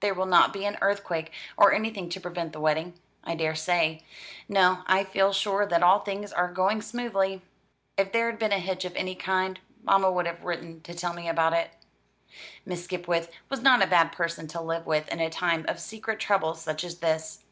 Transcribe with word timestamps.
there 0.00 0.14
will 0.14 0.26
not 0.26 0.52
be 0.52 0.64
an 0.64 0.76
earthquake, 0.80 1.30
or 1.56 1.72
anything 1.72 2.08
to 2.08 2.20
prevent 2.20 2.52
the 2.52 2.58
wedding, 2.60 2.92
I 3.22 3.36
daresay. 3.36 4.00
No, 4.48 4.82
I 4.88 5.04
feel 5.04 5.32
sure 5.32 5.64
that 5.64 5.80
all 5.84 6.00
things 6.00 6.32
are 6.32 6.50
going 6.52 6.82
smoothly. 6.82 7.40
If 7.96 8.10
there 8.10 8.28
had 8.28 8.36
been 8.40 8.50
a 8.50 8.58
hitch 8.58 8.84
of 8.84 8.96
any 8.96 9.14
kind, 9.14 9.60
mamma 9.84 10.10
would 10.10 10.26
have 10.26 10.42
written 10.42 10.80
to 10.80 10.92
tell 10.92 11.12
me 11.14 11.28
about 11.28 11.52
it." 11.52 11.70
Miss 12.66 12.82
Skipwith 12.82 13.30
was 13.48 13.62
not 13.62 13.80
a 13.80 13.86
bad 13.86 14.10
person 14.10 14.48
to 14.48 14.60
live 14.60 14.86
with 14.86 15.06
in 15.06 15.20
a 15.20 15.30
time 15.30 15.64
of 15.68 15.78
secret 15.78 16.18
trouble 16.18 16.54
such 16.56 16.82
as 16.82 16.96
this. 16.98 17.44